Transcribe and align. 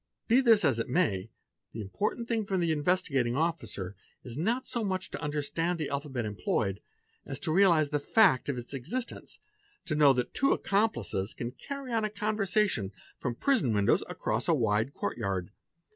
Be 0.27 0.41
this 0.41 0.65
as 0.65 0.79
it 0.79 0.89
may, 0.89 1.29
the 1.73 1.79
important 1.81 2.27
thing 2.27 2.47
for 2.47 2.57
the 2.57 2.71
Investigating 2.71 3.35
Officer 3.35 3.95
is 4.23 4.35
not 4.35 4.65
so 4.65 4.83
much 4.83 5.11
to 5.11 5.21
understand 5.21 5.77
the 5.77 5.91
alphabet 5.91 6.25
employed, 6.25 6.81
as 7.23 7.37
to 7.41 7.51
realize 7.53 7.89
the 7.89 7.99
fact 7.99 8.49
of 8.49 8.57
its 8.57 8.73
existence, 8.73 9.37
to 9.85 9.93
know 9.93 10.11
that 10.13 10.33
two 10.33 10.53
accomplices 10.53 11.35
can 11.35 11.51
carry 11.51 11.93
on 11.93 12.03
a 12.03 12.09
conversation 12.09 12.91
from 13.19 13.33
the 13.33 13.39
prison 13.41 13.73
windows 13.73 14.01
across 14.09 14.47
a 14.47 14.55
wide 14.55 14.95
courtyard. 14.95 15.51